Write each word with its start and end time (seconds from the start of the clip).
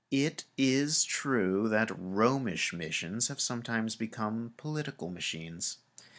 It 0.09 0.45
is 0.57 1.03
true 1.03 1.69
that 1.69 1.91
Romish 1.95 2.73
missions 2.73 3.27
have 3.27 3.39
sometimes 3.39 3.95
become 3.95 4.55
political 4.57 5.11
machines. 5.11 5.77